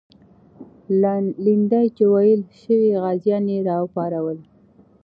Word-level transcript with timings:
لنډۍ 1.43 1.87
چې 1.95 2.03
ویلې 2.13 2.47
سوې، 2.61 2.91
غازیان 3.03 3.45
یې 3.53 3.57
راوپارول. 3.67 4.39